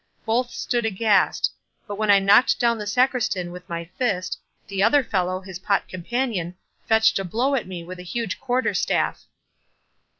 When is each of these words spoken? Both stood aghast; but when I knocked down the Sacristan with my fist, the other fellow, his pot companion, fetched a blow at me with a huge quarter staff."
Both 0.25 0.49
stood 0.49 0.83
aghast; 0.83 1.51
but 1.85 1.95
when 1.95 2.09
I 2.09 2.17
knocked 2.17 2.59
down 2.59 2.79
the 2.79 2.87
Sacristan 2.87 3.51
with 3.51 3.69
my 3.69 3.85
fist, 3.99 4.39
the 4.67 4.81
other 4.81 5.03
fellow, 5.03 5.41
his 5.41 5.59
pot 5.59 5.87
companion, 5.87 6.55
fetched 6.87 7.19
a 7.19 7.23
blow 7.23 7.53
at 7.53 7.67
me 7.67 7.83
with 7.83 7.99
a 7.99 8.01
huge 8.01 8.39
quarter 8.39 8.73
staff." 8.73 9.25